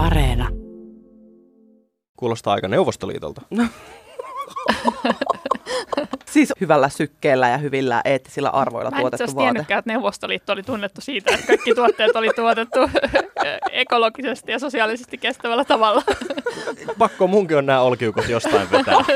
[0.00, 0.48] Areena.
[2.16, 3.42] Kuulostaa aika Neuvostoliitolta.
[6.32, 9.38] Siis hyvällä sykkeellä ja hyvillä eettisillä arvoilla Mä tuotettu vaate.
[9.38, 12.78] tiennytkään, että Neuvostoliitto oli tunnettu siitä, että kaikki tuotteet oli tuotettu
[13.72, 16.02] ekologisesti ja sosiaalisesti kestävällä tavalla.
[16.98, 18.94] Pakko munkin on nämä olkiukot jostain vetää.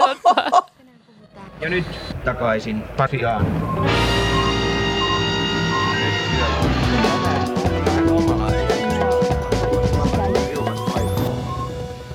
[1.61, 1.87] Ja nyt
[2.25, 3.47] takaisin Pasiaan.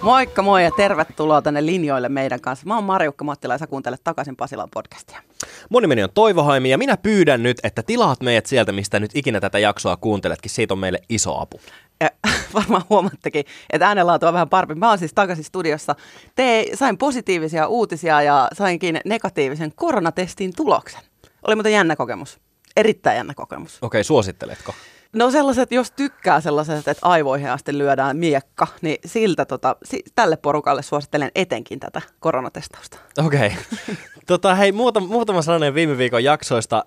[0.02, 2.66] Moikka moi ja tervetuloa tänne linjoille meidän kanssa.
[2.66, 5.22] Mä oon Marjukka Mattila ja sä kuuntelet takaisin Pasilan podcastia.
[5.70, 9.12] Mun nimeni on Toivo Haimi ja minä pyydän nyt, että tilaat meidät sieltä, mistä nyt
[9.14, 10.52] ikinä tätä jaksoa kuunteletkin.
[10.52, 11.60] Siitä on meille iso apu.
[12.00, 12.10] Ja
[12.54, 14.76] varmaan huomattekin, että äänenlaatu on vähän parempi.
[14.76, 15.96] Mä oon siis takaisin studiossa.
[16.36, 21.02] Te, sain positiivisia uutisia ja sainkin negatiivisen koronatestin tuloksen.
[21.48, 22.40] Oli muuten jännä kokemus.
[22.76, 23.78] Erittäin jännä kokemus.
[23.82, 24.74] Okei, suositteletko?
[25.14, 30.38] No sellaiset, jos tykkää sellaiset, että aivoihin asti lyödään miekka, niin siltä tota, si- tälle
[30.38, 32.98] porukalle suosittelen etenkin tätä koronatestausta.
[33.26, 33.52] Okei.
[34.28, 36.86] tota, hei, muutama, muutama sananen viime viikon jaksoista.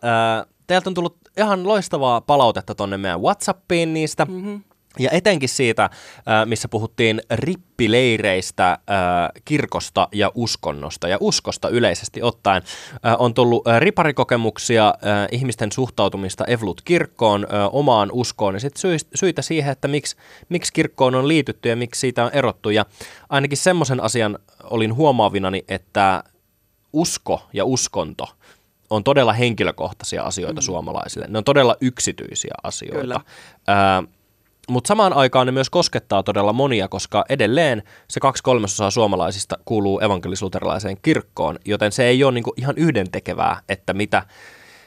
[0.67, 4.25] Teiltä on tullut ihan loistavaa palautetta tonne meidän Whatsappiin niistä.
[4.25, 4.63] Mm-hmm.
[4.99, 5.91] Ja etenkin siitä,
[6.27, 12.63] ää, missä puhuttiin rippileireistä, ää, kirkosta ja uskonnosta ja uskosta yleisesti ottaen.
[13.03, 14.95] Ää, on tullut riparikokemuksia,
[15.31, 20.17] ihmisten suhtautumista Evlut-kirkkoon, omaan uskoon ja sitten syitä siihen, että miksi,
[20.49, 22.71] miksi kirkkoon on liitytty ja miksi siitä on erottu.
[22.71, 22.87] Ja
[23.29, 26.25] ainakin semmoisen asian olin huomaavinani, että
[26.93, 28.29] usko ja uskonto
[28.91, 30.65] on todella henkilökohtaisia asioita mm.
[30.65, 31.27] suomalaisille.
[31.29, 33.01] Ne on todella yksityisiä asioita.
[33.01, 33.21] Kyllä.
[34.73, 40.01] Mutta samaan aikaan ne myös koskettaa todella monia, koska edelleen se kaksi kolmasosaa suomalaisista kuuluu
[40.01, 44.23] evankelisuuterilaiseen kirkkoon, joten se ei ole niinku ihan yhdentekevää, että mitä,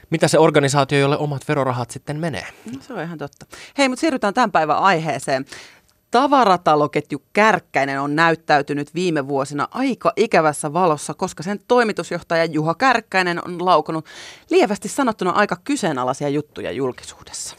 [0.09, 2.47] mitä se organisaatio, jolle omat verorahat sitten menee.
[2.73, 3.45] No, se on ihan totta.
[3.77, 5.45] Hei, mutta siirrytään tämän päivän aiheeseen.
[6.11, 13.65] Tavarataloketju Kärkkäinen on näyttäytynyt viime vuosina aika ikävässä valossa, koska sen toimitusjohtaja Juha Kärkkäinen on
[13.65, 14.05] laukonut
[14.49, 17.55] lievästi sanottuna aika kyseenalaisia juttuja julkisuudessa.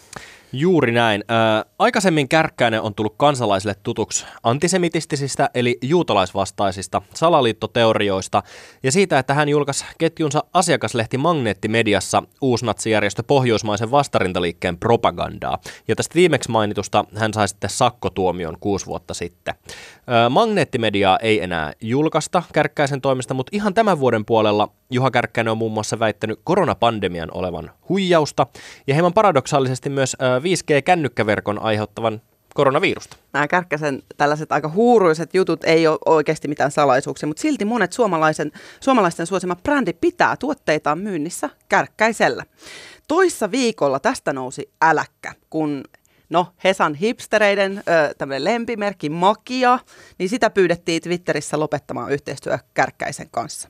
[0.52, 1.24] Juuri näin.
[1.28, 8.42] Ää, aikaisemmin Kärkkäinen on tullut kansalaisille tutuksi antisemitistisistä eli juutalaisvastaisista salaliittoteorioista
[8.82, 15.58] ja siitä, että hän julkaisi ketjunsa asiakaslehti Magneettimediassa uusnatsijärjestö Pohjoismaisen vastarintaliikkeen propagandaa.
[15.88, 19.54] Ja tästä viimeksi mainitusta hän sai sitten sakkotuomion kuusi vuotta sitten.
[20.06, 25.58] Ää, Magneettimediaa ei enää julkaista Kärkkäisen toimesta, mutta ihan tämän vuoden puolella Juha Kärkkäinen on
[25.58, 28.46] muun muassa väittänyt koronapandemian olevan huijausta
[28.86, 32.20] ja hieman paradoksaalisesti myös ää, 5G-kännykkäverkon aiheuttavan
[32.54, 33.16] koronavirusta.
[33.32, 38.52] Nämä Kärkkäisen tällaiset aika huuruiset jutut ei ole oikeasti mitään salaisuuksia, mutta silti monet suomalaisen,
[38.80, 42.44] suomalaisten suosima brändi pitää tuotteitaan myynnissä Kärkkäisellä.
[43.08, 45.84] Toissa viikolla tästä nousi äläkkä, kun
[46.30, 49.78] no Hesan hipstereiden ö, tämmöinen lempimerkki Makia,
[50.18, 53.68] niin sitä pyydettiin Twitterissä lopettamaan yhteistyö Kärkkäisen kanssa.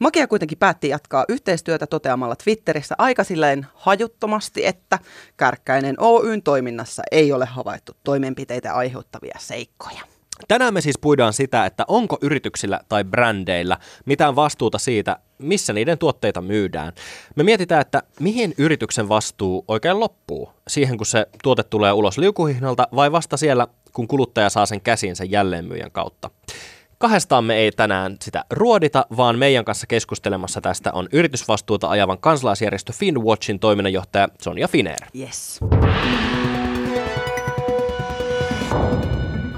[0.00, 4.98] Makia kuitenkin päätti jatkaa yhteistyötä toteamalla Twitterissä aika silleen hajuttomasti, että
[5.36, 10.17] Kärkkäinen Oyn toiminnassa ei ole havaittu toimenpiteitä aiheuttavia seikkoja.
[10.48, 15.98] Tänään me siis puidaan sitä, että onko yrityksillä tai brändeillä mitään vastuuta siitä, missä niiden
[15.98, 16.92] tuotteita myydään.
[17.36, 20.52] Me mietitään, että mihin yrityksen vastuu oikein loppuu.
[20.68, 25.24] Siihen, kun se tuote tulee ulos liukuhihnalta vai vasta siellä, kun kuluttaja saa sen käsinsä
[25.24, 26.30] jälleenmyyjän kautta.
[26.98, 32.92] Kahdestaan me ei tänään sitä ruodita, vaan meidän kanssa keskustelemassa tästä on yritysvastuuta ajavan kansalaisjärjestö
[32.92, 34.98] Finwatchin toiminnanjohtaja Sonja Finer.
[35.18, 35.60] Yes.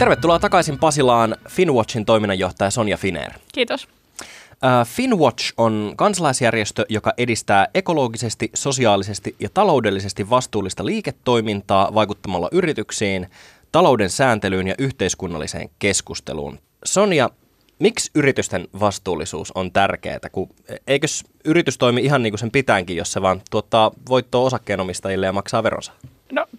[0.00, 3.33] Tervetuloa takaisin Pasilaan Finwatchin toiminnanjohtaja Sonja Finer.
[3.53, 3.88] Kiitos.
[4.21, 13.27] Uh, Finwatch on kansalaisjärjestö, joka edistää ekologisesti, sosiaalisesti ja taloudellisesti vastuullista liiketoimintaa vaikuttamalla yrityksiin,
[13.72, 16.59] talouden sääntelyyn ja yhteiskunnalliseen keskusteluun.
[16.84, 17.31] Sonja,
[17.78, 20.19] miksi yritysten vastuullisuus on tärkeää?
[20.33, 20.49] Kun
[20.87, 25.33] eikös yritys toimi ihan niin kuin sen pitäänkin, jos se vaan tuottaa voittoa osakkeenomistajille ja
[25.33, 25.93] maksaa veronsa?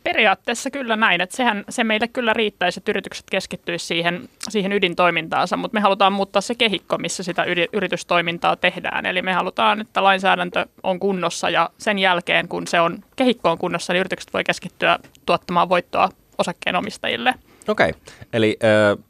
[0.04, 5.58] Periaatteessa kyllä näin, että sehän, se meille kyllä riittäisi, että yritykset keskittyisivät siihen, siihen ydintoimintaansa,
[5.58, 9.06] mutta me halutaan muuttaa se kehikko, missä sitä yri, yritystoimintaa tehdään.
[9.06, 13.58] Eli me halutaan, että lainsäädäntö on kunnossa ja sen jälkeen, kun se on kehikko on
[13.58, 17.34] kunnossa, niin yritykset voi keskittyä tuottamaan voittoa osakkeenomistajille.
[17.68, 18.02] Okei, okay.
[18.34, 19.04] eli äh,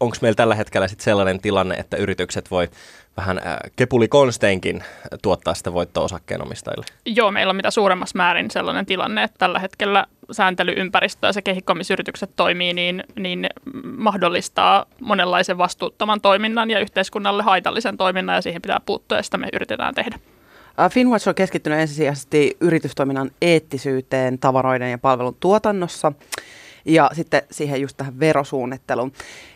[0.00, 2.68] onko meillä tällä hetkellä sit sellainen tilanne, että yritykset voi
[3.16, 4.84] vähän äh, kepulikonsteinkin
[5.22, 6.86] tuottaa sitä voittoa osakkeenomistajille?
[7.06, 11.74] Joo, meillä on mitä suuremmassa määrin sellainen tilanne, että tällä hetkellä sääntelyympäristö ja se kehikko,
[11.74, 13.46] missä yritykset toimii, niin, niin
[13.96, 19.48] mahdollistaa monenlaisen vastuuttoman toiminnan ja yhteiskunnalle haitallisen toiminnan ja siihen pitää puuttua ja sitä me
[19.52, 20.18] yritetään tehdä.
[20.90, 26.12] Finwatch on keskittynyt ensisijaisesti yritystoiminnan eettisyyteen tavaroiden ja palvelun tuotannossa.
[26.84, 29.12] ja sitten siihen just tähän verosuunnitteluun.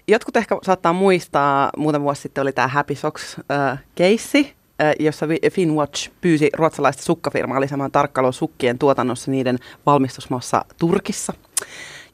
[0.09, 4.53] Jotkut ehkä saattaa muistaa, muutama vuosi sitten oli tämä Happy Socks-keissi,
[4.99, 11.33] jossa Finwatch pyysi ruotsalaista sukkafirmaa lisäämään tarkkailua sukkien tuotannossa niiden valmistusmaassa Turkissa.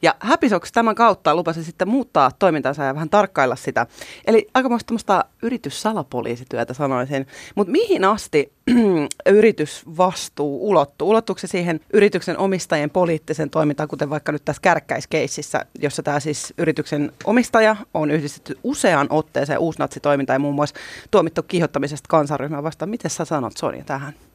[0.01, 3.87] Ja Happy Socks tämän kautta lupasi sitten muuttaa toimintansa ja vähän tarkkailla sitä.
[4.27, 7.27] Eli aika tämmöistä yrityssalapoliisityötä sanoisin.
[7.55, 8.53] Mutta mihin asti
[9.25, 11.09] yritysvastuu ulottuu?
[11.09, 16.53] Ulottuuko se siihen yrityksen omistajien poliittisen toimintaan, kuten vaikka nyt tässä kärkkäiskeississä, jossa tämä siis
[16.57, 20.75] yrityksen omistaja on yhdistetty useaan otteeseen uusnatsitoimintaan ja muun muassa
[21.11, 22.89] tuomittu kiihottamisesta kansanryhmää vastaan.
[22.89, 24.28] Miten sä sanot Sonja tähän?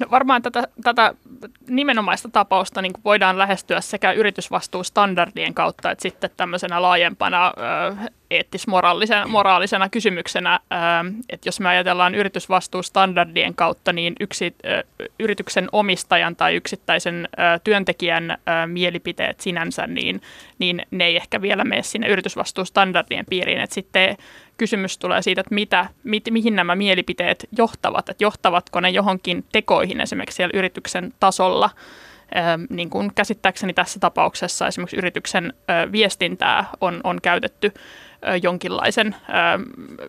[0.00, 1.14] No varmaan tätä, tätä
[1.68, 7.52] nimenomaista tapausta niin voidaan lähestyä sekä yritysvastuustandardien kautta että sitten tämmöisenä laajempana
[8.30, 10.60] eettis-moraalisena moraalisena kysymyksenä,
[11.28, 14.54] että jos me ajatellaan yritysvastuustandardien kautta, niin yksi
[15.18, 17.28] yrityksen omistajan tai yksittäisen
[17.64, 20.20] työntekijän mielipiteet sinänsä, niin,
[20.58, 23.60] niin ne ei ehkä vielä mene sinne yritysvastuustandardien piiriin.
[23.60, 24.16] että sitten
[24.60, 30.00] kysymys tulee siitä, että mitä, mi, mihin nämä mielipiteet johtavat, että johtavatko ne johonkin tekoihin
[30.00, 31.70] esimerkiksi siellä yrityksen tasolla.
[32.70, 35.52] niin kuin käsittääkseni tässä tapauksessa esimerkiksi yrityksen
[35.92, 37.72] viestintää on, on käytetty
[38.42, 39.16] jonkinlaisen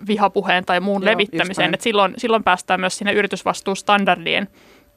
[0.08, 1.74] vihapuheen tai muun Joo, levittämiseen.
[1.74, 4.48] että silloin, silloin päästään myös sinne yritysvastuustandardien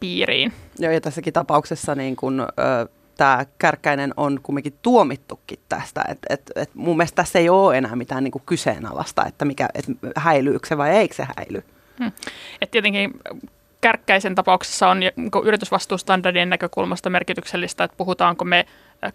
[0.01, 0.53] piiriin.
[0.79, 6.05] Joo, ja tässäkin tapauksessa niin kun, ö, tämä Kärkkäinen on kumminkin tuomittukin tästä.
[6.09, 9.69] Et, et, et mun mielestä tässä ei ole enää mitään niin kuin kyseenalaista, että mikä,
[9.75, 9.85] et
[10.17, 11.65] häilyykö se vai eikö se häily.
[11.99, 12.13] Hmm.
[12.61, 13.11] Et tietenkin
[13.81, 15.01] Kärkkäisen tapauksessa on
[15.45, 18.67] yritysvastuustandardien näkökulmasta merkityksellistä, että puhutaanko me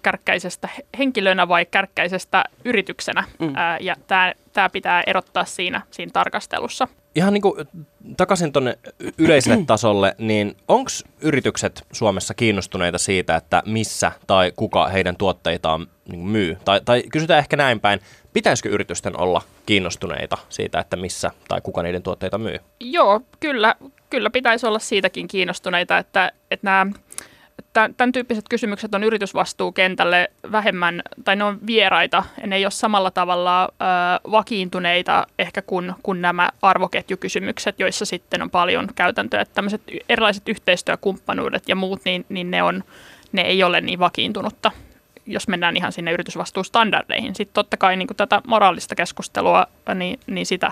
[0.01, 3.23] kärkkäisestä henkilönä vai kärkkäisestä yrityksenä.
[3.39, 3.53] Mm.
[3.55, 3.95] Ää, ja
[4.53, 6.87] tämä pitää erottaa siinä, siinä tarkastelussa.
[7.15, 7.67] Ihan niin kuin
[8.17, 8.77] takaisin tuonne
[9.17, 10.89] yleiselle tasolle, niin onko
[11.21, 16.57] yritykset Suomessa kiinnostuneita siitä, että missä tai kuka heidän tuotteitaan niin myy?
[16.65, 17.99] Tai, tai kysytään ehkä näin päin,
[18.33, 22.59] pitäisikö yritysten olla kiinnostuneita siitä, että missä tai kuka niiden tuotteita myy?
[22.79, 23.75] Joo, kyllä,
[24.09, 26.85] kyllä pitäisi olla siitäkin kiinnostuneita, että, että nämä
[27.73, 33.11] tämän tyyppiset kysymykset on yritysvastuukentälle vähemmän, tai ne on vieraita, ja ne ei ole samalla
[33.11, 33.65] tavalla ö,
[34.31, 39.41] vakiintuneita ehkä kuin, kuin nämä arvoketjukysymykset, joissa sitten on paljon käytäntöä.
[39.41, 42.83] Että tämmöiset erilaiset yhteistyökumppanuudet ja muut, niin, niin ne, on,
[43.31, 44.71] ne ei ole niin vakiintunutta,
[45.25, 47.35] jos mennään ihan sinne yritysvastuustandardeihin.
[47.35, 50.71] Sitten totta kai niin tätä moraalista keskustelua, niin, niin sitä,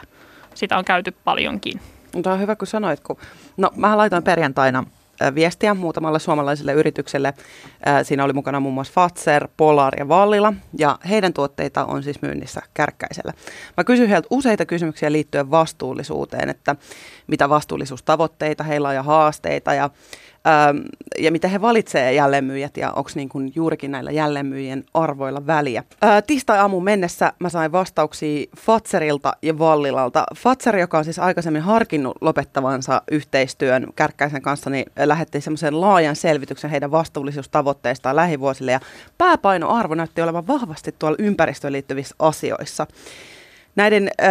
[0.53, 1.81] sitä on käyty paljonkin.
[2.23, 3.17] Tämä on hyvä, kun sanoit, kun...
[3.57, 4.83] No, mä laitoin perjantaina
[5.35, 7.33] viestiä muutamalle suomalaiselle yritykselle.
[8.03, 12.61] Siinä oli mukana muun muassa Fatser, Polar ja Vallila, ja heidän tuotteita on siis myynnissä
[12.73, 13.33] kärkkäisellä.
[13.77, 16.75] Mä kysyin heiltä useita kysymyksiä liittyen vastuullisuuteen, että
[17.27, 19.89] mitä vastuullisuustavoitteita heillä on ja haasteita, ja
[21.19, 25.83] ja miten he valitsevat jälleenmyyjät ja onko niin kuin juurikin näillä jälleenmyyjien arvoilla väliä.
[26.01, 30.23] Ää, tiistai-aamun mennessä mä sain vastauksia Fatserilta ja Vallilalta.
[30.35, 36.69] Fatser, joka on siis aikaisemmin harkinnut lopettavansa yhteistyön Kärkkäisen kanssa, niin lähetti semmoisen laajan selvityksen
[36.69, 38.79] heidän vastuullisuustavoitteistaan lähivuosille ja
[39.17, 42.87] pääpainoarvo näytti olevan vahvasti tuolla ympäristöön liittyvissä asioissa.
[43.75, 44.25] Näiden ö,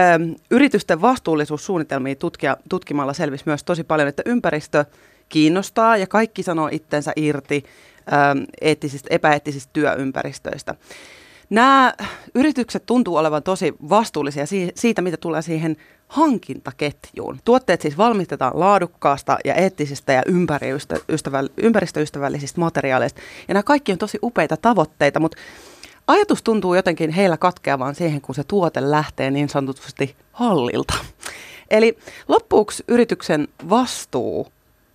[0.51, 4.85] yritysten vastuullisuussuunnitelmia tutkia, tutkimalla selvisi myös tosi paljon, että ympäristö
[5.29, 7.65] kiinnostaa ja kaikki sanoo itsensä irti
[8.13, 10.75] ähm, eettisistä, epäeettisistä työympäristöistä.
[11.51, 11.95] Nämä
[12.35, 15.77] yritykset tuntuu olevan tosi vastuullisia siitä, mitä tulee siihen
[16.09, 17.39] hankintaketjuun.
[17.45, 20.23] Tuotteet siis valmistetaan laadukkaasta ja eettisistä ja
[21.57, 23.21] ympäristöystävällisistä materiaaleista.
[23.49, 25.39] Ja nämä kaikki on tosi upeita tavoitteita, mutta
[26.07, 30.95] ajatus tuntuu jotenkin heillä katkeavan siihen, kun se tuote lähtee niin sanotusti hallilta.
[31.71, 31.99] Eli
[32.29, 34.47] loppuksi yrityksen vastuu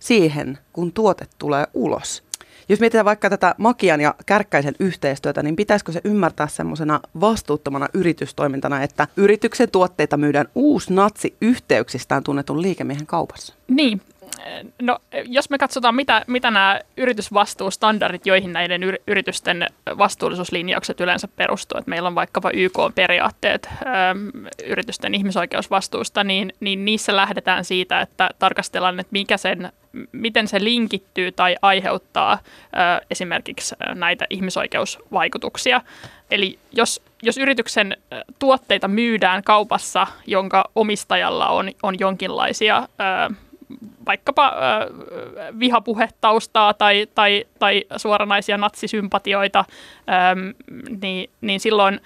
[0.02, 2.22] siihen, kun tuote tulee ulos.
[2.68, 8.82] Jos mietitään vaikka tätä Makian ja Kärkkäisen yhteistyötä, niin pitäisikö se ymmärtää semmoisena vastuuttomana yritystoimintana,
[8.82, 13.54] että yrityksen tuotteita myydään uusi natsi yhteyksistään tunnetun liikemiehen kaupassa?
[13.68, 14.00] Niin,
[14.82, 19.66] No, jos me katsotaan, mitä, mitä nämä yritysvastuustandardit, joihin näiden yritysten
[19.98, 24.30] vastuullisuuslinjaukset yleensä perustuu, että meillä on vaikkapa YK-periaatteet äm,
[24.64, 29.72] yritysten ihmisoikeusvastuusta, niin, niin niissä lähdetään siitä, että tarkastellaan, että mikä sen,
[30.12, 32.38] miten se linkittyy tai aiheuttaa ä,
[33.10, 35.80] esimerkiksi näitä ihmisoikeusvaikutuksia.
[36.30, 37.96] Eli jos, jos yrityksen
[38.38, 43.30] tuotteita myydään kaupassa, jonka omistajalla on, on jonkinlaisia ä,
[44.06, 49.64] vaikkapa äh, vihapuhetaustaa tai, tai, tai suoranaisia natsisympatioita,
[50.08, 50.40] ähm,
[51.02, 52.00] niin, niin silloin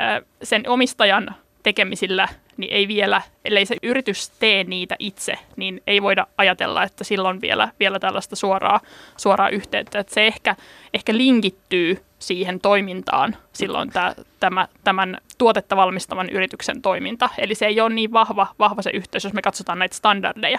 [0.00, 2.28] äh, sen omistajan tekemisillä
[2.58, 7.40] niin ei vielä, ellei se yritys tee niitä itse, niin ei voida ajatella, että silloin
[7.40, 8.80] vielä, vielä tällaista suoraa,
[9.16, 9.98] suoraa yhteyttä.
[9.98, 10.56] Että se ehkä,
[10.94, 17.28] ehkä linkittyy siihen toimintaan silloin tämä, tämä, tämän tuotetta valmistavan yrityksen toiminta.
[17.38, 20.58] Eli se ei ole niin vahva, vahva se yhteys, jos me katsotaan näitä standardeja.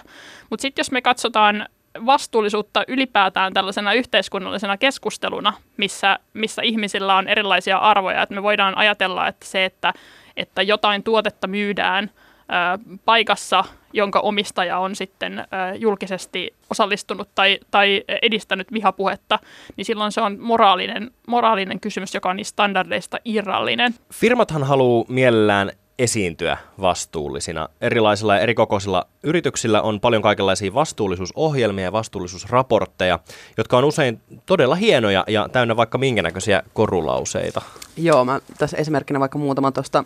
[0.50, 1.66] Mutta sitten jos me katsotaan
[2.06, 8.22] vastuullisuutta ylipäätään tällaisena yhteiskunnallisena keskusteluna, missä, missä ihmisillä on erilaisia arvoja.
[8.22, 9.94] Että me voidaan ajatella, että se, että,
[10.40, 12.12] että jotain tuotetta myydään
[12.50, 19.40] ää, paikassa, jonka omistaja on sitten julkisesti osallistunut tai, tai edistänyt vihapuhetta,
[19.78, 23.94] niin silloin se on moraalinen, moraalinen kysymys, joka on niistä standardeista irrallinen.
[24.14, 27.70] Firmathan haluaa mielellään esiintyä vastuullisina.
[27.82, 33.20] Erilaisilla ja erikokoisilla yrityksillä on paljon kaikenlaisia vastuullisuusohjelmia ja vastuullisuusraportteja,
[33.58, 37.62] jotka on usein todella hienoja ja täynnä vaikka minkä näköisiä korulauseita.
[37.98, 40.04] Joo, mä tässä esimerkkinä vaikka muutama tuosta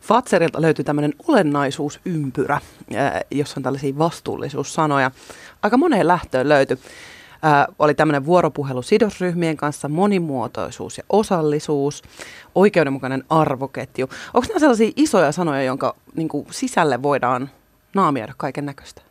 [0.00, 2.60] Fatserilta löytyy tämmöinen olennaisuusympyrä,
[3.30, 5.10] jossa on tällaisia vastuullisuussanoja.
[5.62, 6.78] Aika moneen lähtöön löytyy.
[7.42, 12.02] Ää, oli tämmöinen vuoropuhelu sidosryhmien kanssa, monimuotoisuus ja osallisuus,
[12.54, 14.08] oikeudenmukainen arvoketju.
[14.34, 17.50] Onko nämä sellaisia isoja sanoja, jonka niin kuin, sisälle voidaan
[17.94, 19.02] naamioida kaiken näköistä?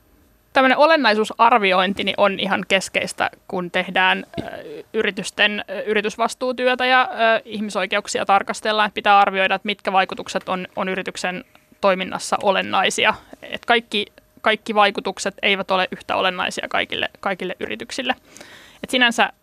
[0.53, 4.50] Tällainen olennaisuusarviointi niin on ihan keskeistä, kun tehdään äh,
[4.93, 8.91] yritysten äh, yritysvastuutyötä ja äh, ihmisoikeuksia tarkastellaan.
[8.93, 11.43] Pitää arvioida, että mitkä vaikutukset on, on yrityksen
[11.81, 13.13] toiminnassa olennaisia.
[13.41, 14.05] Et kaikki
[14.41, 18.15] kaikki vaikutukset eivät ole yhtä olennaisia kaikille, kaikille yrityksille.
[18.84, 19.34] Et sinänsä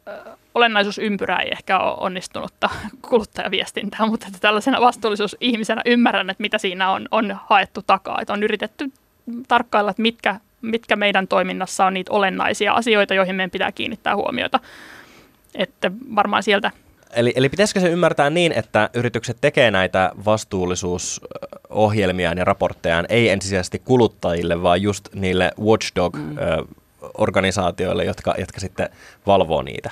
[0.55, 2.71] olennaisuusympyrä ei ehkä ole onnistunutta
[3.09, 8.19] kuluttajaviestintää, mutta että tällaisena vastuullisuusihmisenä ymmärrän, että mitä siinä on, on haettu takaa.
[8.21, 8.93] Että on yritetty
[9.49, 14.61] tarkkailla, että mitkä, mitkä meidän toiminnassa on niitä olennaisia asioita, joihin meidän pitää kiinnittää huomiota.
[15.55, 16.71] Että varmaan sieltä
[17.17, 23.83] Eli, eli pitäisikö se ymmärtää niin, että yritykset tekee näitä vastuullisuusohjelmiaan ja raporttejaan ei ensisijaisesti
[23.85, 28.07] kuluttajille, vaan just niille watchdog-organisaatioille, mm.
[28.07, 28.89] jotka, jotka sitten
[29.27, 29.91] valvoo niitä?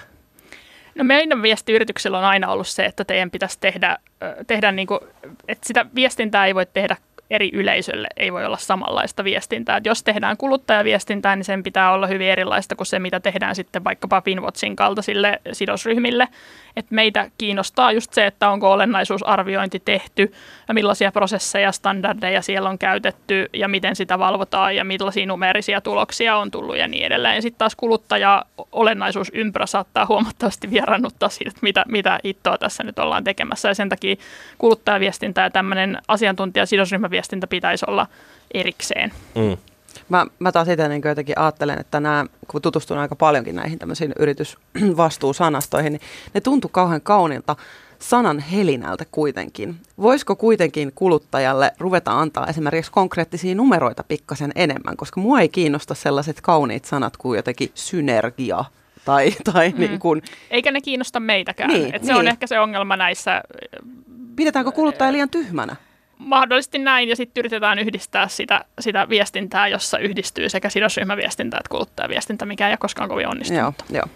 [0.94, 3.98] No meidän viesti yrityksellä on aina ollut se, että teidän pitäisi tehdä,
[4.46, 5.00] tehdä niin kuin,
[5.48, 6.96] että sitä viestintää ei voi tehdä
[7.30, 9.76] eri yleisölle ei voi olla samanlaista viestintää.
[9.76, 13.84] Et jos tehdään kuluttajaviestintää, niin sen pitää olla hyvin erilaista kuin se, mitä tehdään sitten
[13.84, 16.28] vaikkapa Finwatchin kaltaisille sidosryhmille.
[16.76, 20.32] Et meitä kiinnostaa just se, että onko olennaisuusarviointi tehty
[20.68, 26.36] ja millaisia prosesseja, standardeja siellä on käytetty ja miten sitä valvotaan ja millaisia numerisia tuloksia
[26.36, 27.42] on tullut ja niin edelleen.
[27.42, 33.68] Sitten taas kuluttaja olennaisuusympyrä saattaa huomattavasti vierannuttaa siitä, mitä, mitä ittoa tässä nyt ollaan tekemässä.
[33.68, 34.16] Ja sen takia
[34.58, 36.66] kuluttajaviestintä ja tämmöinen asiantuntija
[37.14, 38.06] sidosryhmäviestintä pitäisi olla
[38.54, 39.12] erikseen.
[39.34, 39.56] Mm.
[40.08, 44.12] Mä, mä taas itse niin jotenkin ajattelen, että nämä, kun tutustun aika paljonkin näihin tämmöisiin
[44.18, 46.00] yritysvastuusanastoihin, niin
[46.34, 47.56] ne tuntuu kauhean kaunilta
[47.98, 49.76] sanan helinältä kuitenkin.
[49.98, 56.40] Voisiko kuitenkin kuluttajalle ruveta antaa esimerkiksi konkreettisia numeroita pikkasen enemmän, koska mua ei kiinnosta sellaiset
[56.40, 58.64] kauniit sanat kuin jotenkin synergia
[59.04, 59.80] tai, tai mm.
[59.80, 60.22] niin kuin...
[60.50, 61.70] Eikä ne kiinnosta meitäkään.
[61.70, 62.18] Niin, Et se niin.
[62.18, 63.42] on ehkä se ongelma näissä...
[64.36, 65.76] Pidetäänkö kuluttaja liian tyhmänä?
[66.24, 72.46] Mahdollisesti näin, ja sitten yritetään yhdistää sitä, sitä viestintää, jossa yhdistyy sekä sidosryhmäviestintä että kuluttajaviestintä,
[72.46, 73.62] mikä ei ole koskaan kovin onnistunut.
[73.62, 74.06] Joo, joo.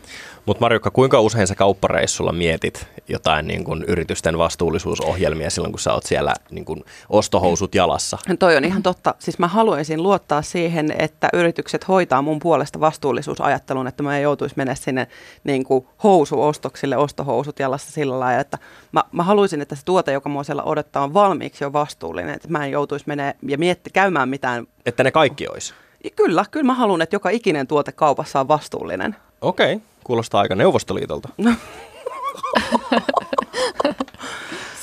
[0.49, 5.93] Mutta Marjukka, kuinka usein sä kauppareissulla mietit jotain niin kun yritysten vastuullisuusohjelmia silloin, kun sä
[5.93, 8.19] oot siellä niin kun ostohousut jalassa?
[8.39, 9.15] Toi on ihan totta.
[9.19, 14.55] Siis mä haluaisin luottaa siihen, että yritykset hoitaa mun puolesta vastuullisuusajattelun, että mä en joutuisi
[14.57, 15.07] mennä sinne
[15.45, 18.59] niin kuin housuostoksille, ostohousut jalassa sillä lailla, että
[18.93, 22.49] mä, mä haluaisin, että se tuote, joka mua siellä odottaa, on valmiiksi jo vastuullinen, että
[22.49, 24.67] mä en joutuisi mennä ja mietti, käymään mitään.
[24.87, 25.75] Että ne kaikki olisi?
[26.17, 29.17] Kyllä, kyllä mä haluan, että joka ikinen tuote kaupassa on vastuullinen.
[29.41, 29.87] Okei, okay.
[30.05, 31.29] kuulostaa aika Neuvostoliitolta.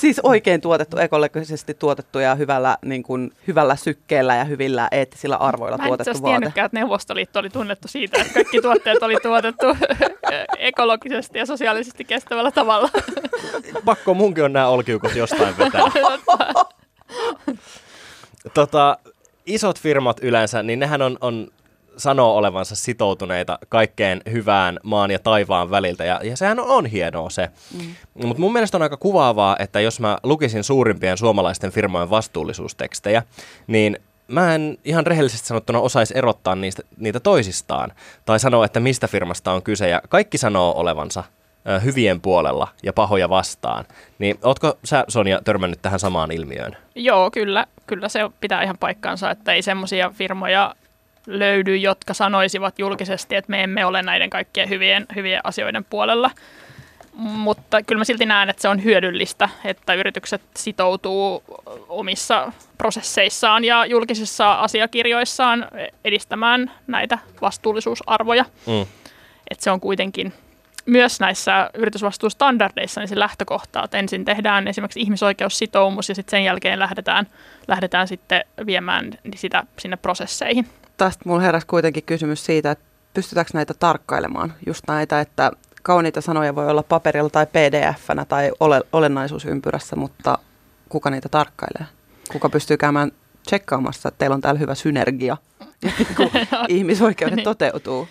[0.00, 5.78] siis oikein tuotettu, ekologisesti tuotettu ja hyvällä, niin kuin, hyvällä sykkeellä ja hyvillä eettisillä arvoilla
[5.78, 6.40] Mä tuotettu vaate.
[6.40, 9.66] Mä en että Neuvostoliitto oli tunnettu siitä, että kaikki tuotteet oli tuotettu
[10.58, 12.88] ekologisesti ja sosiaalisesti kestävällä tavalla.
[13.84, 15.82] Pakko munkin on nämä olkiukot jostain vetää.
[18.54, 18.98] tota,
[19.46, 21.48] isot firmat yleensä, niin nehän on, on
[21.96, 27.30] sanoo olevansa sitoutuneita kaikkeen hyvään maan ja taivaan väliltä, ja, ja sehän on, on hienoa
[27.30, 27.50] se.
[27.74, 27.94] Mm.
[28.26, 33.22] Mutta mun mielestä on aika kuvaavaa, että jos mä lukisin suurimpien suomalaisten firmojen vastuullisuustekstejä,
[33.66, 33.98] niin
[34.28, 37.92] mä en ihan rehellisesti sanottuna osaisi erottaa niistä, niitä toisistaan,
[38.24, 41.24] tai sanoa, että mistä firmasta on kyse, ja kaikki sanoo olevansa
[41.84, 43.84] hyvien puolella ja pahoja vastaan.
[44.18, 46.76] Niin ootko sä, Sonja, törmännyt tähän samaan ilmiöön?
[46.94, 47.66] Joo, kyllä.
[47.86, 50.74] Kyllä se pitää ihan paikkaansa, että ei semmoisia firmoja
[51.26, 56.30] löydy, jotka sanoisivat julkisesti, että me emme ole näiden kaikkien hyvien, hyvien asioiden puolella.
[57.16, 61.42] mutta kyllä mä silti näen, että se on hyödyllistä, että yritykset sitoutuu
[61.88, 65.68] omissa prosesseissaan ja julkisissa asiakirjoissaan
[66.04, 68.44] edistämään näitä vastuullisuusarvoja.
[68.66, 68.86] Mm.
[69.50, 70.32] Että se on kuitenkin
[70.86, 76.78] myös näissä yritysvastuustandardeissa niin se lähtökohta, että ensin tehdään esimerkiksi ihmisoikeussitoumus ja sitten sen jälkeen
[76.78, 77.26] lähdetään,
[77.68, 80.68] lähdetään sitten viemään sitä sinne prosesseihin.
[80.96, 85.50] Tästä mulla heräsi kuitenkin kysymys siitä, että pystytäänkö näitä tarkkailemaan, just näitä, että
[85.82, 90.38] kauniita sanoja voi olla paperilla tai pdf-nä tai ole, olennaisuusympyrässä, mutta
[90.88, 91.86] kuka niitä tarkkailee?
[92.32, 93.12] Kuka pystyy käymään
[93.46, 95.36] tsekkaamassa, että teillä on täällä hyvä synergia,
[96.16, 96.30] kun
[96.68, 97.44] ihmisoikeudet niin.
[97.44, 98.08] toteutuu?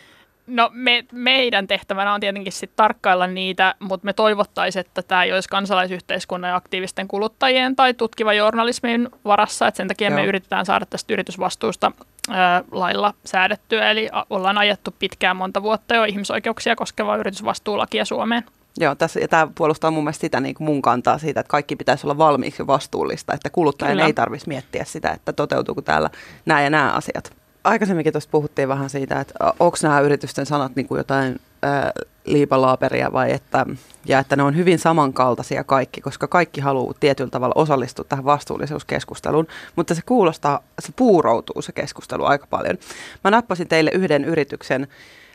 [0.47, 5.33] No me, meidän tehtävänä on tietenkin sit tarkkailla niitä, mutta me toivottaisiin, että tämä ei
[5.33, 9.67] olisi kansalaisyhteiskunnan ja aktiivisten kuluttajien tai tutkiva journalismin varassa.
[9.67, 10.19] Et sen takia Joo.
[10.19, 11.91] me yritetään saada tästä yritysvastuusta
[12.29, 13.91] ää, lailla säädettyä.
[13.91, 18.43] Eli ollaan ajettu pitkään monta vuotta jo ihmisoikeuksia koskevaa yritysvastuulakia Suomeen.
[18.77, 21.75] Joo, tässä, ja tämä puolustaa mun mielestä sitä niin kuin mun kantaa siitä, että kaikki
[21.75, 24.05] pitäisi olla valmiiksi vastuullista, että kuluttajan Kyllä.
[24.05, 26.09] ei tarvitsisi miettiä sitä, että toteutuuko täällä
[26.45, 27.33] nämä ja nämä asiat
[27.65, 31.91] aikaisemminkin tuosta puhuttiin vähän siitä, että onko nämä yritysten sanat niin kuin jotain ää,
[32.25, 33.65] liipalaaperia vai että,
[34.05, 39.47] ja että ne on hyvin samankaltaisia kaikki, koska kaikki haluaa tietyllä tavalla osallistua tähän vastuullisuuskeskusteluun,
[39.75, 42.77] mutta se kuulostaa, se puuroutuu se keskustelu aika paljon.
[43.23, 44.87] Mä nappasin teille yhden yrityksen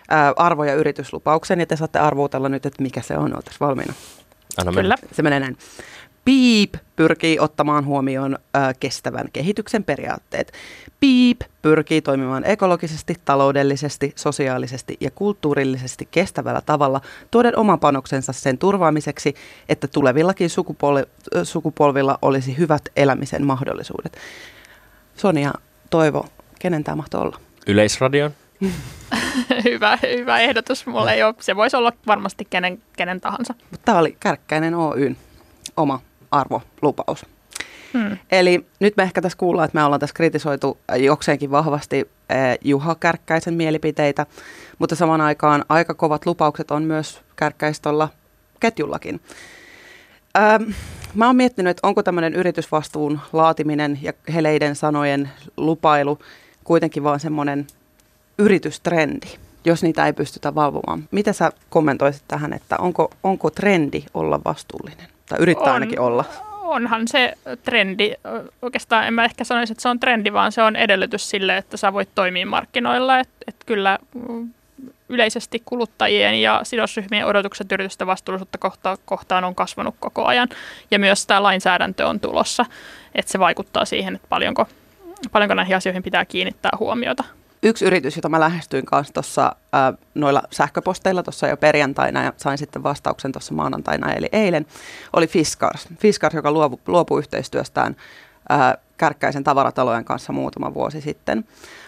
[0.08, 3.94] ää, arvo- ja yrityslupauksen ja te saatte arvuutella nyt, että mikä se on, oltaisiin valmiina.
[4.58, 4.96] Anna Kyllä.
[5.12, 5.56] Se menee näin.
[6.24, 10.52] Piip pyrkii ottamaan huomioon ä, kestävän kehityksen periaatteet.
[11.00, 17.00] Piip pyrkii toimimaan ekologisesti, taloudellisesti, sosiaalisesti ja kulttuurillisesti kestävällä tavalla,
[17.30, 19.34] tuoden oman panoksensa sen turvaamiseksi,
[19.68, 24.16] että tulevillakin sukupolvi- sukupolvilla olisi hyvät elämisen mahdollisuudet.
[25.16, 25.52] Sonia,
[25.90, 26.26] Toivo,
[26.58, 27.40] kenen tämä mahtoi olla?
[27.66, 28.30] Yleisradion.
[29.64, 30.86] hyvä, hyvä ehdotus.
[30.86, 33.54] Mulla ei ole, se voisi olla varmasti kenen, kenen tahansa.
[33.70, 35.16] Mutta tämä oli Kärkkäinen Oyn
[35.76, 36.00] oma
[36.30, 37.26] arvolupaus.
[37.92, 38.18] Hmm.
[38.32, 41.96] Eli nyt me ehkä tässä kuullaan, että me ollaan tässä kritisoitu jokseenkin vahvasti
[42.28, 44.26] eh, Juha Kärkkäisen mielipiteitä,
[44.78, 48.08] mutta saman aikaan aika kovat lupaukset on myös Kärkkäistolla
[48.60, 49.20] ketjullakin.
[50.38, 50.62] Ähm,
[51.14, 56.18] mä oon miettinyt, että onko tämmöinen yritysvastuun laatiminen ja heleiden sanojen lupailu
[56.64, 57.66] kuitenkin vaan semmoinen
[58.38, 59.26] yritystrendi,
[59.64, 61.08] jos niitä ei pystytä valvomaan.
[61.10, 65.08] Mitä sä kommentoisit tähän, että onko, onko trendi olla vastuullinen?
[65.30, 66.24] Tai yrittää on, ainakin olla.
[66.62, 68.14] Onhan se trendi.
[68.62, 71.76] Oikeastaan en mä ehkä sanoisi, että se on trendi, vaan se on edellytys sille, että
[71.76, 73.18] sä voit toimia markkinoilla.
[73.18, 73.98] Että et kyllä
[75.08, 78.58] yleisesti kuluttajien ja sidosryhmien odotukset yritysten vastuullisuutta
[79.04, 80.48] kohtaan on kasvanut koko ajan.
[80.90, 82.66] Ja myös tämä lainsäädäntö on tulossa,
[83.14, 84.66] että se vaikuttaa siihen, että paljonko,
[85.32, 87.24] paljonko näihin asioihin pitää kiinnittää huomiota
[87.62, 89.56] yksi yritys, jota mä lähestyin kanssa tuossa
[90.14, 94.66] noilla sähköposteilla tuossa jo perjantaina ja sain sitten vastauksen tuossa maanantaina eli eilen,
[95.12, 95.88] oli Fiskars.
[95.98, 97.96] Fiskars, joka luopu, luopui yhteistyöstään
[98.48, 101.44] ää, Kärkkäisen tavaratalojen kanssa muutama vuosi sitten.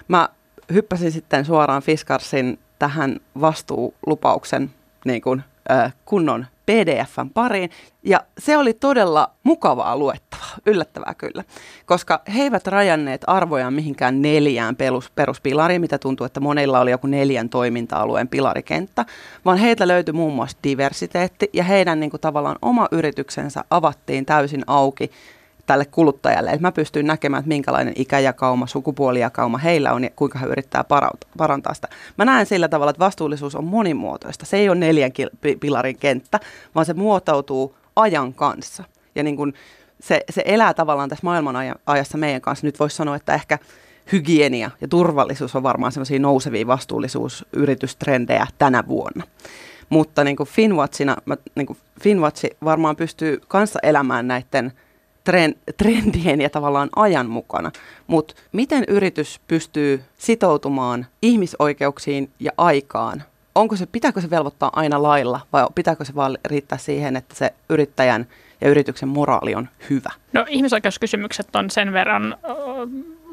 [0.08, 0.28] Mä
[0.72, 4.70] hyppäsin sitten suoraan Fiskarsin tähän vastuulupauksen
[5.04, 7.70] niin kuin, ää, kunnon PDFn pariin.
[8.02, 11.44] Ja se oli todella mukavaa luettavaa, yllättävää kyllä,
[11.86, 17.06] koska he eivät rajanneet arvojaan mihinkään neljään perus, peruspilariin, mitä tuntuu, että monilla oli joku
[17.06, 19.06] neljän toiminta-alueen pilarikenttä,
[19.44, 24.64] vaan heiltä löytyi muun muassa diversiteetti ja heidän niin kuin, tavallaan oma yrityksensä avattiin täysin
[24.66, 25.10] auki
[25.72, 30.46] tälle kuluttajalle, että mä pystyn näkemään, että minkälainen ikäjakauma, sukupuolijakauma heillä on ja kuinka he
[30.46, 30.84] yrittää
[31.38, 31.88] parantaa sitä.
[32.18, 34.46] Mä näen sillä tavalla, että vastuullisuus on monimuotoista.
[34.46, 35.12] Se ei ole neljän
[35.60, 36.40] pilarin kenttä,
[36.74, 38.84] vaan se muotoutuu ajan kanssa.
[39.14, 39.52] Ja niin kun
[40.00, 41.56] se, se elää tavallaan tässä maailman
[41.86, 42.66] ajassa meidän kanssa.
[42.66, 43.58] Nyt voisi sanoa, että ehkä
[44.12, 49.24] hygienia ja turvallisuus on varmaan semmoisia nousevia vastuullisuusyritystrendejä tänä vuonna.
[49.88, 51.16] Mutta niin kuin Finwatchina,
[51.54, 54.72] niin kuin Finwatch varmaan pystyy kanssa elämään näiden–
[55.76, 57.72] trendien ja tavallaan ajan mukana.
[58.06, 63.22] Mutta miten yritys pystyy sitoutumaan ihmisoikeuksiin ja aikaan?
[63.54, 67.54] Onko se, pitääkö se velvoittaa aina lailla vai pitääkö se vaan riittää siihen, että se
[67.68, 68.26] yrittäjän
[68.60, 70.10] ja yrityksen moraali on hyvä?
[70.32, 72.36] No ihmisoikeuskysymykset on sen verran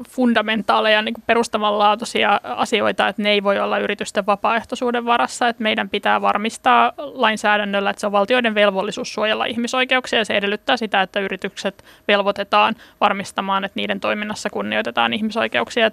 [0.08, 6.22] fundamentaaleja niin perustavanlaatuisia asioita, että ne ei voi olla yritysten vapaaehtoisuuden varassa, että meidän pitää
[6.22, 11.84] varmistaa lainsäädännöllä, että se on valtioiden velvollisuus suojella ihmisoikeuksia ja se edellyttää sitä, että yritykset
[12.08, 15.92] velvoitetaan varmistamaan, että niiden toiminnassa kunnioitetaan ihmisoikeuksia.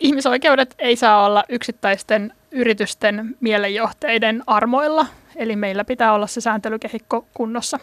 [0.00, 7.78] Ihmisoikeudet ei saa olla yksittäisten yritysten mielenjohteiden armoilla, eli meillä pitää olla se sääntelykehikko kunnossa.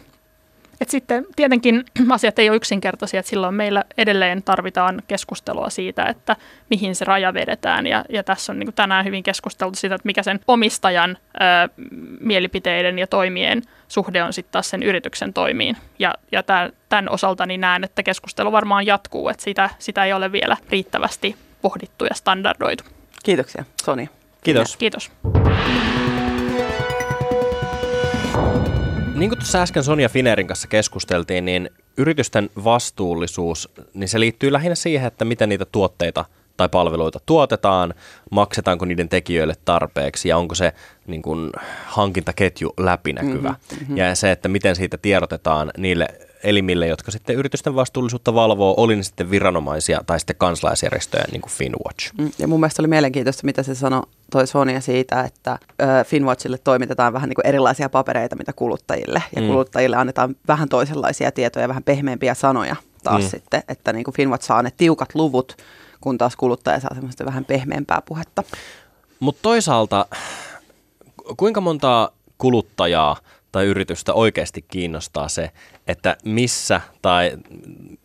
[0.81, 6.35] Et sitten tietenkin asiat ei ole yksinkertaisia, että silloin meillä edelleen tarvitaan keskustelua siitä, että
[6.69, 7.87] mihin se raja vedetään.
[7.87, 11.39] Ja, ja tässä on niin tänään hyvin keskusteltu siitä, että mikä sen omistajan ö,
[12.19, 15.77] mielipiteiden ja toimien suhde on sitten taas sen yrityksen toimiin.
[15.99, 16.43] Ja, ja
[16.89, 21.35] tämän osalta niin näen, että keskustelu varmaan jatkuu, että sitä, sitä ei ole vielä riittävästi
[21.61, 22.83] pohdittu ja standardoitu.
[23.23, 24.09] Kiitoksia, Soni.
[24.43, 24.77] Kiitos.
[24.77, 25.11] Kiitos.
[29.17, 34.75] Niin kuin tuossa äsken Sonja Finerin kanssa keskusteltiin, niin yritysten vastuullisuus, niin se liittyy lähinnä
[34.75, 36.25] siihen, että miten niitä tuotteita
[36.57, 37.93] tai palveluita tuotetaan,
[38.31, 40.73] maksetaanko niiden tekijöille tarpeeksi ja onko se
[41.07, 41.51] niin kuin,
[41.85, 43.49] hankintaketju läpinäkyvä.
[43.49, 43.97] Mm-hmm, mm-hmm.
[43.97, 46.07] Ja se, että miten siitä tiedotetaan niille
[46.43, 51.51] elimille, jotka sitten yritysten vastuullisuutta valvoo, oli ne sitten viranomaisia tai sitten kansalaisjärjestöjä, niin kuin
[51.51, 52.13] Finwatch.
[52.17, 55.59] Mm, ja mun mielestä oli mielenkiintoista, mitä se sanoi toi Sonia siitä, että
[56.05, 59.23] Finwatchille toimitetaan vähän niin kuin erilaisia papereita, mitä kuluttajille.
[59.35, 59.47] Ja mm.
[59.47, 63.29] kuluttajille annetaan vähän toisenlaisia tietoja, vähän pehmeämpiä sanoja taas mm.
[63.29, 65.57] sitten, että niin kuin Finwatch saa ne tiukat luvut,
[66.01, 68.43] kun taas kuluttaja saa semmoista vähän pehmeämpää puhetta.
[69.19, 70.05] Mutta toisaalta,
[71.37, 73.17] kuinka monta kuluttajaa
[73.57, 75.51] tai yritystä oikeasti kiinnostaa se,
[75.87, 77.37] että missä tai,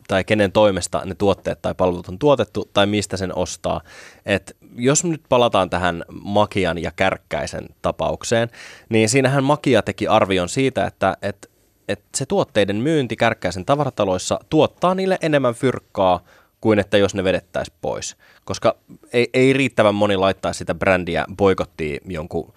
[0.08, 3.80] tai kenen toimesta ne tuotteet tai palvelut on tuotettu tai mistä sen ostaa.
[4.26, 8.48] Et jos nyt palataan tähän Makian ja Kärkkäisen tapaukseen,
[8.88, 11.48] niin siinähän Makia teki arvion siitä, että, että,
[11.88, 16.24] että se tuotteiden myynti Kärkkäisen tavarataloissa tuottaa niille enemmän fyrkkaa
[16.60, 18.16] kuin että jos ne vedettäisiin pois.
[18.44, 18.76] Koska
[19.12, 22.52] ei, ei riittävän moni laittaa sitä brändiä boikottiin jonkun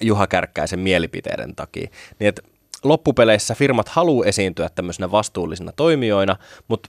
[0.00, 1.90] Juha Kärkkäisen mielipiteiden takia.
[2.18, 2.42] Niin että
[2.84, 6.36] loppupeleissä firmat haluaa esiintyä tämmöisenä vastuullisina toimijoina,
[6.68, 6.88] mutta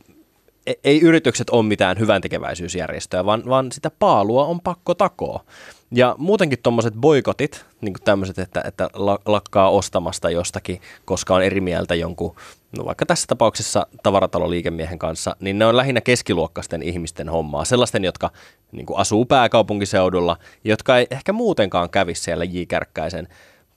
[0.68, 5.46] e-, ei yritykset ole mitään hyvän tekeväisyysjärjestöä, vaan, vaan sitä paalua on pakko takoa.
[5.92, 8.90] Ja muutenkin tuommoiset boikotit, niin tämmöiset, että, että
[9.26, 12.36] lakkaa ostamasta jostakin, koska on eri mieltä jonkun,
[12.78, 17.66] no vaikka tässä tapauksessa tavarataloliikemiehen kanssa, niin ne on lähinnä keskiluokkaisten ihmisten hommaa.
[17.66, 18.32] Sellaisten, jotka
[18.72, 22.62] niin asuu pääkaupunkiseudulla, jotka ei ehkä muutenkaan kävisi siellä J.
[22.68, 23.28] Kärkkäisen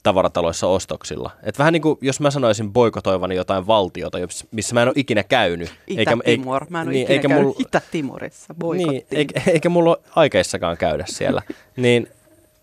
[0.05, 1.31] tavarataloissa ostoksilla.
[1.43, 4.19] Et vähän niin kuin jos mä sanoisin boikotoivani jotain valtiota,
[4.51, 5.75] missä mä en ole ikinä käynyt.
[5.87, 9.99] Itä-Timor, mä en ole niin, ikinä eikä käynyt mulla, Itä-Timorissa, Niin, eikä, eikä mulla ole
[10.17, 11.43] aikeissakaan käydä siellä.
[11.77, 12.09] niin,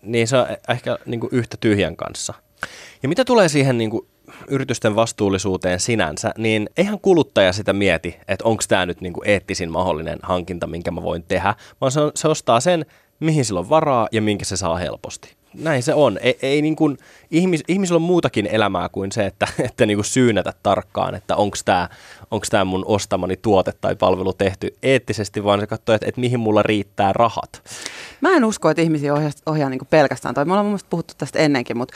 [0.02, 2.34] niin se on ehkä niin kuin yhtä tyhjän kanssa.
[3.02, 4.06] Ja mitä tulee siihen niin kuin
[4.48, 9.70] yritysten vastuullisuuteen sinänsä, niin eihän kuluttaja sitä mieti, että onko tämä nyt niin kuin eettisin
[9.70, 12.86] mahdollinen hankinta, minkä mä voin tehdä, vaan se, on, se ostaa sen,
[13.20, 16.18] mihin sillä on varaa ja minkä se saa helposti näin se on.
[16.22, 16.98] Ei, ei niin kuin,
[17.30, 21.56] ihmis, ihmisillä on muutakin elämää kuin se, että, että niin kuin syynätä tarkkaan, että onko
[21.64, 21.88] tämä
[22.30, 26.40] onks tää mun ostamani tuote tai palvelu tehty eettisesti, vaan se katsoo, että, että mihin
[26.40, 27.62] mulla riittää rahat.
[28.20, 30.44] Mä en usko, että ihmisiä ohjaa, ohjaa niin pelkästään toi.
[30.44, 31.94] Me ollaan mun mielestä puhuttu tästä ennenkin, mutta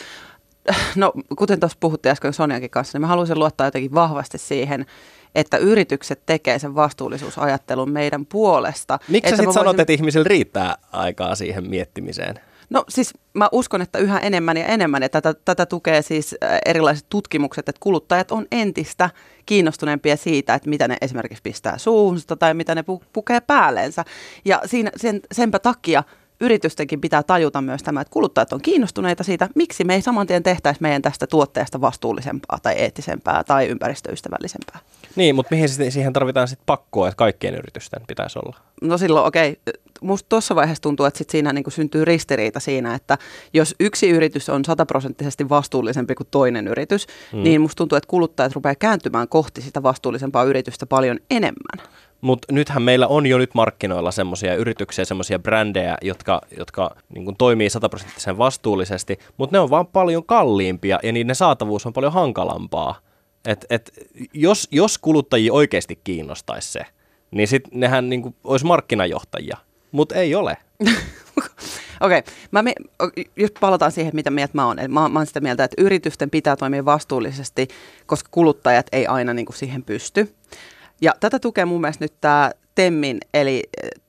[0.96, 4.86] no, kuten tuossa puhuttiin äsken Sonjankin kanssa, niin mä haluaisin luottaa jotenkin vahvasti siihen,
[5.34, 8.98] että yritykset tekee sen vastuullisuusajattelun meidän puolesta.
[9.08, 9.60] Miksi sä sitten voisin...
[9.60, 12.40] sanot, että ihmisillä riittää aikaa siihen miettimiseen?
[12.70, 16.34] No siis mä uskon, että yhä enemmän ja enemmän, ja tätä, tätä tukee siis
[16.66, 19.10] erilaiset tutkimukset, että kuluttajat on entistä
[19.46, 24.04] kiinnostuneempia siitä, että mitä ne esimerkiksi pistää suuhunsa tai mitä ne pu- pukee päälleensä.
[24.44, 26.02] Ja siinä, sen, senpä takia
[26.40, 30.42] yritystenkin pitää tajuta myös tämä, että kuluttajat on kiinnostuneita siitä, miksi me ei saman tien
[30.42, 34.78] tehtäisi meidän tästä tuotteesta vastuullisempaa tai eettisempää tai ympäristöystävällisempää.
[35.16, 38.56] Niin, mutta mihin siihen tarvitaan sitten pakkoa, että kaikkien yritysten pitäisi olla?
[38.82, 42.94] No silloin, okei, okay, musta tuossa vaiheessa tuntuu, että sit siinä niin syntyy ristiriita siinä,
[42.94, 43.18] että
[43.54, 47.42] jos yksi yritys on sataprosenttisesti vastuullisempi kuin toinen yritys, hmm.
[47.42, 51.88] niin musta tuntuu, että kuluttajat rupeaa kääntymään kohti sitä vastuullisempaa yritystä paljon enemmän.
[52.20, 57.70] Mutta nythän meillä on jo nyt markkinoilla semmoisia yrityksiä, semmoisia brändejä, jotka, jotka niin toimii
[57.70, 63.00] sataprosenttisen vastuullisesti, mutta ne on vaan paljon kalliimpia ja niiden saatavuus on paljon hankalampaa.
[63.44, 63.90] Et, et,
[64.32, 66.80] jos, jos kuluttajia oikeasti kiinnostaisi se,
[67.30, 69.56] niin sitten nehän niin kuin, olisi markkinajohtajia,
[69.96, 70.56] mutta ei ole.
[72.00, 72.22] Okei,
[72.98, 73.24] okay.
[73.36, 74.78] jos palataan siihen, mitä mieltä mä oon.
[74.78, 77.68] Eli mä, mä oon sitä mieltä, että yritysten pitää toimia vastuullisesti,
[78.06, 80.34] koska kuluttajat ei aina niin kuin siihen pysty.
[81.00, 83.62] Ja tätä tukee mun mielestä nyt tämä TEMMin, eli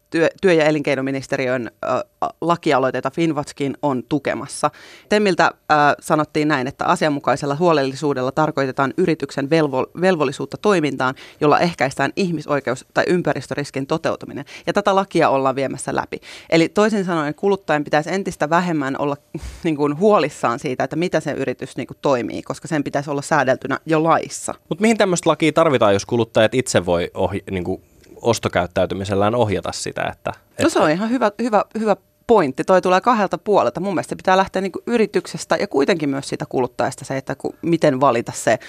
[0.09, 2.01] työ, työ- ja elinkeinoministeriön äh,
[2.41, 4.71] lakialoitteita Finvatskin on tukemassa.
[5.09, 12.85] Temmiltä äh, sanottiin näin, että asianmukaisella huolellisuudella tarkoitetaan yrityksen velvo- velvollisuutta toimintaan, jolla ehkäistään ihmisoikeus-
[12.93, 14.45] tai ympäristöriskin toteutuminen.
[14.67, 16.17] Ja tätä lakia ollaan viemässä läpi.
[16.49, 19.17] Eli toisin sanoen kuluttajan pitäisi entistä vähemmän olla
[19.63, 23.21] niin kuin, huolissaan siitä, että mitä se yritys niin kuin, toimii, koska sen pitäisi olla
[23.21, 24.53] säädeltynä jo laissa.
[24.69, 27.81] Mutta mihin tämmöistä lakia tarvitaan, jos kuluttajat itse voi ohi, niin kuin
[28.21, 30.01] ostokäyttäytymisellään ohjata sitä.
[30.01, 30.63] Että, että...
[30.63, 31.95] No se on ihan hyvä, hyvä, hyvä
[32.27, 32.63] pointti.
[32.63, 33.79] Toi tulee kahdelta puolelta.
[33.79, 37.99] Mun mielestä pitää lähteä niin yrityksestä ja kuitenkin myös siitä kuluttajasta se, että ku, miten
[37.99, 38.59] valita se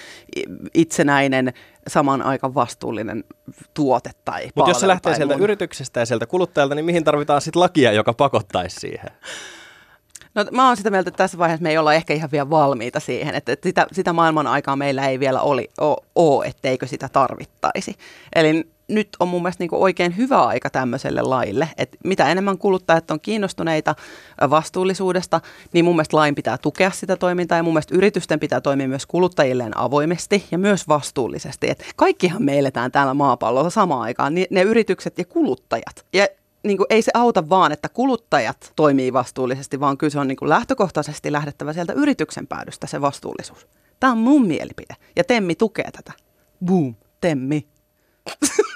[0.75, 1.53] itsenäinen,
[1.89, 3.25] saman aikaan vastuullinen
[3.75, 7.41] tuote tai Mutta jos se lähtee sieltä mun- yrityksestä ja sieltä kuluttajalta, niin mihin tarvitaan
[7.41, 9.11] sitten lakia, joka pakottaisi siihen?
[10.35, 13.01] No, mä oon sitä mieltä, että tässä vaiheessa me ei olla ehkä ihan vielä valmiita
[13.01, 15.69] siihen, että, että sitä, sitä maailman aikaa meillä ei vielä oli,
[16.15, 17.95] ole, etteikö sitä tarvittaisi.
[18.35, 22.59] Eli nyt on mun mielestä niin kuin oikein hyvä aika tämmöiselle laille, että mitä enemmän
[22.59, 23.94] kuluttajat on kiinnostuneita
[24.51, 25.40] vastuullisuudesta,
[25.72, 29.07] niin mun mielestä lain pitää tukea sitä toimintaa ja mun mielestä yritysten pitää toimia myös
[29.07, 31.70] kuluttajilleen avoimesti ja myös vastuullisesti.
[31.70, 36.07] Et kaikkihan me eletään täällä maapallolla samaan aikaan, niin ne yritykset ja kuluttajat.
[36.12, 36.27] Ja
[36.62, 40.37] niin kuin, ei se auta vaan, että kuluttajat toimii vastuullisesti, vaan kyllä se on niin
[40.37, 43.66] kuin lähtökohtaisesti lähdettävä sieltä yrityksen päädystä se vastuullisuus.
[44.01, 46.12] Tämä on mun mielipide ja Temmi tukee tätä.
[46.64, 47.66] Boom, Temmi.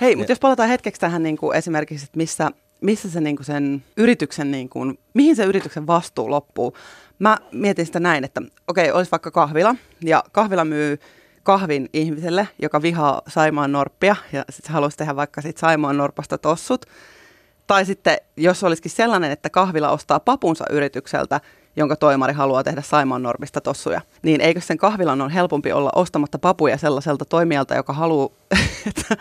[0.00, 3.46] Hei, mutta jos palataan hetkeksi tähän niin kuin esimerkiksi, että missä, missä se niin kuin
[3.46, 6.76] sen yrityksen, niin kuin, mihin se yrityksen vastuu loppuu.
[7.18, 10.98] Mä mietin sitä näin, että okei, olisi vaikka kahvila ja kahvila myy
[11.42, 16.86] kahvin ihmiselle, joka vihaa Saimaan norppia ja sitten haluaisi tehdä vaikka sit Saimaan norpasta tossut.
[17.66, 21.40] Tai sitten, jos olisikin sellainen, että kahvila ostaa papunsa yritykseltä,
[21.76, 26.38] jonka toimari haluaa tehdä Saimaan normista tossuja, niin eikö sen kahvilan on helpompi olla ostamatta
[26.38, 28.28] papuja sellaiselta toimijalta, joka haluaa,
[28.88, 29.16] että,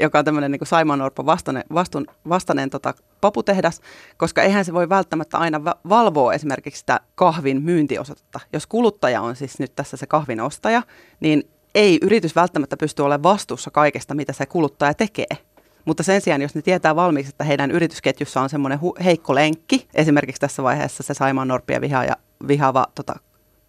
[0.00, 3.80] joka on tämmöinen niin Saimaan norppa vastainen, vastun, vastainen tota, paputehdas,
[4.16, 8.40] koska eihän se voi välttämättä aina va- valvoa esimerkiksi sitä kahvin myyntiosoitetta.
[8.52, 10.82] Jos kuluttaja on siis nyt tässä se kahvin ostaja,
[11.20, 15.47] niin ei yritys välttämättä pysty olemaan vastuussa kaikesta, mitä se kuluttaja tekee.
[15.88, 19.88] Mutta sen sijaan, jos ne tietää valmiiksi, että heidän yritysketjussa on semmoinen hu- heikko lenkki,
[19.94, 22.16] esimerkiksi tässä vaiheessa se Saimaan norppia vihaa ja
[22.48, 23.14] vihaava tota,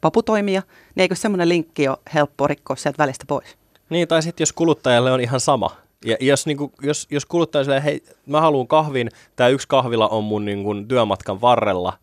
[0.01, 0.61] paputoimija,
[0.95, 3.57] niin eikö semmoinen linkki ole helppo rikkoa sieltä välistä pois?
[3.89, 5.75] Niin, tai sitten jos kuluttajalle on ihan sama.
[6.05, 10.07] Ja jos, niin kuin, jos, jos kuluttaja silleen, hei, mä haluan kahvin, tämä yksi kahvila
[10.07, 11.93] on mun niin kuin, työmatkan varrella,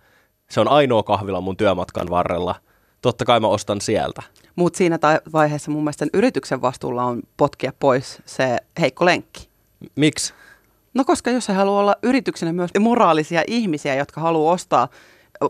[0.50, 2.54] se on ainoa kahvila mun työmatkan varrella,
[3.02, 4.22] totta kai mä ostan sieltä.
[4.54, 4.98] Mutta siinä
[5.32, 9.55] vaiheessa mun mielestä sen yrityksen vastuulla on potkia pois se heikko lenkki.
[9.96, 10.34] Miksi?
[10.94, 14.88] No koska jos he haluaa olla yrityksenä myös moraalisia ihmisiä, jotka haluaa ostaa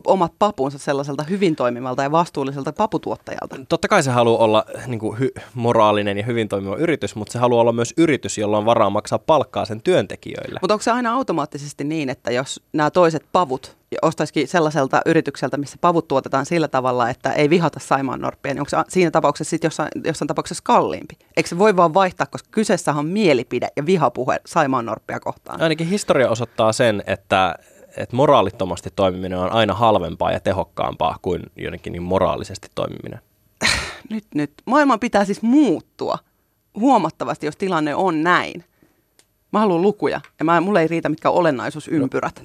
[0.07, 3.57] omat papunsa sellaiselta hyvin toimivalta ja vastuulliselta paputuottajalta.
[3.69, 7.39] Totta kai se haluaa olla niin kuin, hy- moraalinen ja hyvin toimiva yritys, mutta se
[7.39, 10.59] haluaa olla myös yritys, jolla on varaa maksaa palkkaa sen työntekijöille.
[10.63, 15.77] Mutta onko se aina automaattisesti niin, että jos nämä toiset pavut ostaisikin sellaiselta yritykseltä, missä
[15.81, 19.67] pavut tuotetaan sillä tavalla, että ei vihata Saimaan norppia, niin onko se siinä tapauksessa sitten
[19.67, 21.15] jossain, jossain tapauksessa kalliimpi?
[21.37, 25.63] Eikö se voi vaan vaihtaa, koska kyseessä on mielipide ja vihapuhe Saimaan norppia kohtaan?
[25.63, 27.55] Ainakin historia osoittaa sen, että,
[27.97, 33.21] että moraalittomasti toimiminen on aina halvempaa ja tehokkaampaa kuin jonnekin niin moraalisesti toimiminen.
[34.11, 34.53] Nyt, nyt.
[34.65, 36.19] Maailman pitää siis muuttua
[36.81, 38.65] huomattavasti, jos tilanne on näin.
[39.53, 42.43] Mä haluan lukuja ja mä, mulle ei riitä mitkä olennaisuusympyrät.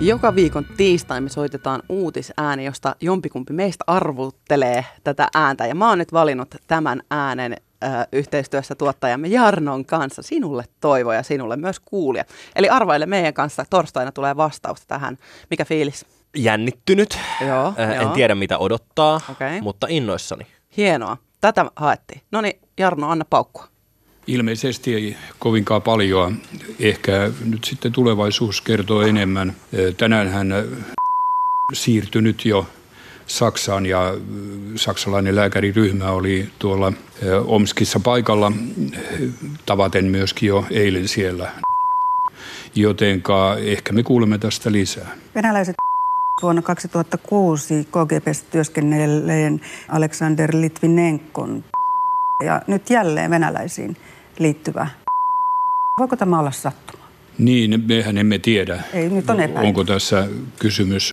[0.00, 5.66] Joka viikon tiistai me soitetaan uutisääni, josta jompikumpi meistä arvuttelee tätä ääntä.
[5.66, 7.56] Ja mä oon nyt valinnut tämän äänen
[8.12, 10.22] yhteistyössä tuottajamme Jarnon kanssa.
[10.22, 12.24] Sinulle toivo ja sinulle myös kuulija.
[12.56, 13.64] Eli arvaile meidän kanssa.
[13.70, 15.18] Torstaina tulee vastausta tähän.
[15.50, 16.06] Mikä fiilis?
[16.36, 18.12] Jännittynyt, Joo, Äh, en joo.
[18.14, 19.60] tiedä mitä odottaa, Okei.
[19.60, 20.46] mutta innoissani.
[20.76, 21.16] Hienoa.
[21.40, 22.20] Tätä haettiin.
[22.30, 23.68] No niin, Jarno, anna paukkua.
[24.26, 26.36] Ilmeisesti ei kovinkaan paljon.
[26.80, 29.56] Ehkä nyt sitten tulevaisuus kertoo enemmän.
[29.96, 30.52] Tänään hän
[31.72, 32.66] siirtynyt jo
[33.28, 34.14] Saksaan ja
[34.76, 36.92] saksalainen lääkäriryhmä oli tuolla
[37.44, 38.52] Omskissa paikalla
[39.66, 41.50] tavaten myöskin jo eilen siellä.
[42.74, 45.16] Jotenka ehkä me kuulemme tästä lisää.
[45.34, 45.74] Venäläiset
[46.42, 51.64] vuonna 2006 KGBssä työskennelleen Aleksander Litvinenkon
[52.44, 53.96] ja nyt jälleen venäläisiin
[54.38, 54.86] liittyvä.
[55.98, 57.04] Voiko tämä olla sattuma?
[57.38, 61.10] Niin, mehän emme tiedä, Ei, nyt on onko tässä kysymys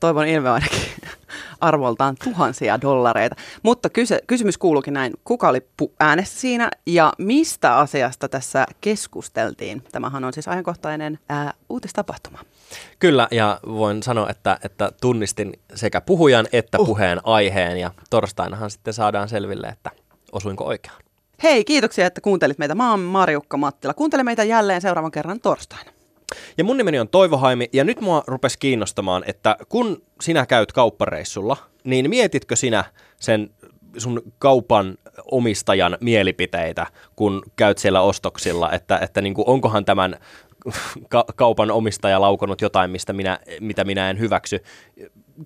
[0.00, 0.80] Toivon ilme ainakin
[1.60, 3.36] arvoltaan tuhansia dollareita.
[3.62, 9.82] Mutta kyse, kysymys kuuluukin näin, kuka oli pu- äänessä siinä ja mistä asiasta tässä keskusteltiin?
[9.92, 12.38] Tämähän on siis ajankohtainen ää, uutistapahtuma.
[12.98, 18.94] Kyllä, ja voin sanoa, että, että tunnistin sekä puhujan että puheen aiheen, ja torstainahan sitten
[18.94, 19.90] saadaan selville, että
[20.32, 21.02] osuinko oikeaan.
[21.42, 22.74] Hei, kiitoksia, että kuuntelit meitä.
[22.74, 23.94] Mä oon Marjukka Mattila.
[23.94, 25.90] Kuuntele meitä jälleen seuraavan kerran torstaina.
[26.58, 30.72] Ja mun nimeni on Toivo Haimi, ja nyt mua rupesi kiinnostamaan, että kun sinä käyt
[30.72, 32.84] kauppareissulla, niin mietitkö sinä
[33.20, 33.50] sen
[33.96, 34.98] sun kaupan
[35.30, 36.86] omistajan mielipiteitä,
[37.16, 40.16] kun käyt siellä ostoksilla, että, että niin kuin, onkohan tämän
[41.08, 44.60] ka- kaupan omistaja laukonut jotain, mistä minä, mitä minä en hyväksy.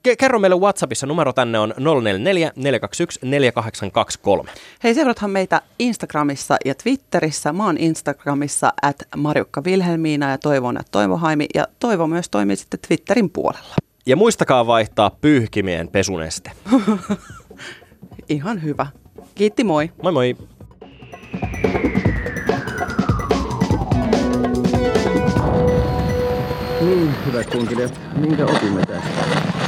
[0.09, 4.51] Ke- kerro meille WhatsAppissa, numero tänne on 044 421 4823.
[4.85, 7.53] Hei, seurathan meitä Instagramissa ja Twitterissä.
[7.53, 11.47] Mä oon Instagramissa at Marjukka Vilhelmiina ja Toivon at Toivohaimi.
[11.55, 13.75] Ja Toivo myös toimii sitten Twitterin puolella.
[14.07, 16.53] Ja muistakaa vaihtaa pyyhkimien pesuneste.
[18.29, 18.87] Ihan hyvä.
[19.35, 19.91] Kiitti, moi.
[20.03, 20.37] Moi moi!
[26.81, 29.62] Niin, hyvät kunkilijat, minkä opimme tästä?